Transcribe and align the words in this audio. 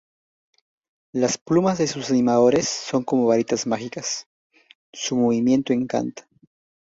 Las 1.13 1.37
plumas 1.37 1.77
de 1.77 1.85
sus 1.85 2.09
animadores 2.09 2.67
son 2.67 3.03
como 3.03 3.27
varitas 3.27 3.67
mágicas; 3.67 4.25
su 4.91 5.15
movimiento 5.15 5.73
encanta. 5.73 6.27